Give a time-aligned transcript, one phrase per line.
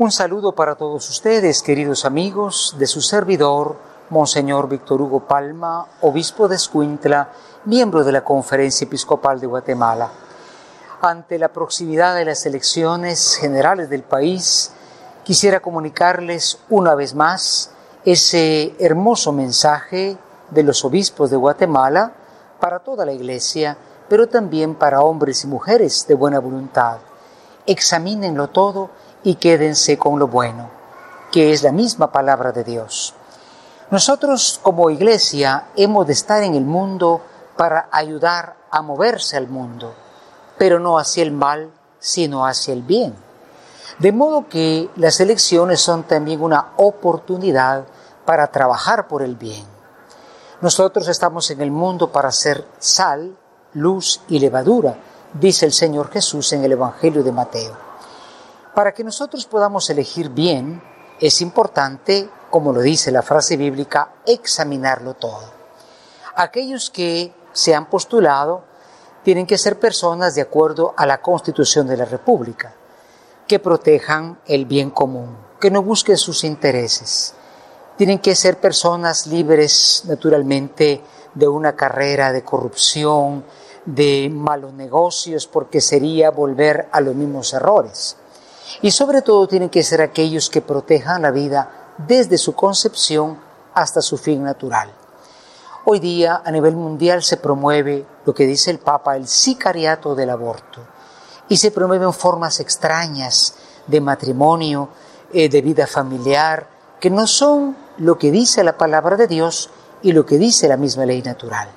[0.00, 3.74] Un saludo para todos ustedes, queridos amigos, de su servidor,
[4.10, 7.32] Monseñor Víctor Hugo Palma, obispo de Escuintla,
[7.64, 10.08] miembro de la Conferencia Episcopal de Guatemala.
[11.00, 14.70] Ante la proximidad de las elecciones generales del país,
[15.24, 17.72] quisiera comunicarles una vez más
[18.04, 20.16] ese hermoso mensaje
[20.50, 22.12] de los obispos de Guatemala
[22.60, 23.76] para toda la Iglesia,
[24.08, 26.98] pero también para hombres y mujeres de buena voluntad.
[27.66, 28.90] Examínenlo todo
[29.28, 30.70] y quédense con lo bueno,
[31.30, 33.12] que es la misma palabra de Dios.
[33.90, 37.20] Nosotros como iglesia hemos de estar en el mundo
[37.54, 39.92] para ayudar a moverse al mundo,
[40.56, 43.14] pero no hacia el mal, sino hacia el bien.
[43.98, 47.84] De modo que las elecciones son también una oportunidad
[48.24, 49.66] para trabajar por el bien.
[50.62, 53.36] Nosotros estamos en el mundo para ser sal,
[53.74, 54.96] luz y levadura,
[55.34, 57.87] dice el Señor Jesús en el Evangelio de Mateo.
[58.78, 60.80] Para que nosotros podamos elegir bien,
[61.18, 65.50] es importante, como lo dice la frase bíblica, examinarlo todo.
[66.36, 68.62] Aquellos que se han postulado
[69.24, 72.72] tienen que ser personas de acuerdo a la Constitución de la República,
[73.48, 77.34] que protejan el bien común, que no busquen sus intereses.
[77.96, 81.02] Tienen que ser personas libres, naturalmente,
[81.34, 83.44] de una carrera de corrupción,
[83.84, 88.16] de malos negocios, porque sería volver a los mismos errores.
[88.82, 93.38] Y sobre todo tienen que ser aquellos que protejan la vida desde su concepción
[93.74, 94.92] hasta su fin natural.
[95.84, 100.30] Hoy día a nivel mundial se promueve lo que dice el Papa, el sicariato del
[100.30, 100.82] aborto.
[101.48, 103.54] Y se promueven formas extrañas
[103.86, 104.90] de matrimonio,
[105.32, 106.68] eh, de vida familiar,
[107.00, 109.70] que no son lo que dice la palabra de Dios
[110.02, 111.68] y lo que dice la misma ley natural.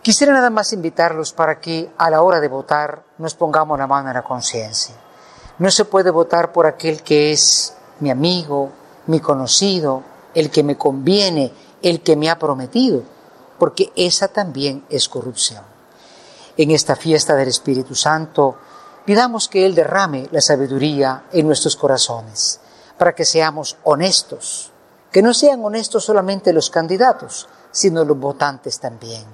[0.00, 4.08] Quisiera nada más invitarlos para que a la hora de votar nos pongamos la mano
[4.08, 4.94] en la conciencia
[5.58, 8.70] no se puede votar por aquel que es mi amigo,
[9.06, 10.02] mi conocido,
[10.34, 11.52] el que me conviene,
[11.82, 13.02] el que me ha prometido,
[13.58, 15.62] porque esa también es corrupción.
[16.56, 18.56] En esta fiesta del Espíritu Santo,
[19.04, 22.60] pidamos que Él derrame la sabiduría en nuestros corazones,
[22.96, 24.72] para que seamos honestos,
[25.10, 29.24] que no sean honestos solamente los candidatos, sino los votantes también.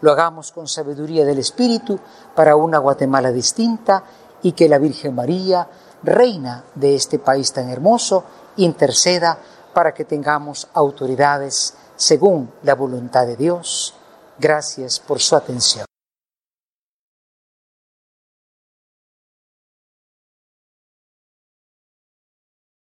[0.00, 1.98] Lo hagamos con sabiduría del Espíritu
[2.34, 4.02] para una Guatemala distinta
[4.42, 5.68] y que la Virgen María,
[6.02, 8.24] reina de este país tan hermoso,
[8.56, 9.38] interceda
[9.74, 13.94] para que tengamos autoridades según la voluntad de Dios.
[14.38, 15.89] Gracias por su atención.